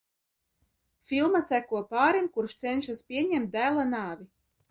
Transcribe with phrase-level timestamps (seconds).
[1.09, 4.27] Filma seko pārim, kurš cenšas pieņemt dēla nāvi.